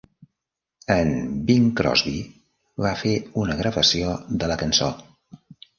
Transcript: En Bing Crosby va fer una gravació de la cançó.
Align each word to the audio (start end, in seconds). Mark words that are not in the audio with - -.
En 0.95 1.11
Bing 1.49 1.67
Crosby 1.81 2.15
va 2.87 2.97
fer 3.05 3.15
una 3.45 3.61
gravació 3.65 4.21
de 4.43 4.53
la 4.55 4.63
cançó. 4.65 4.95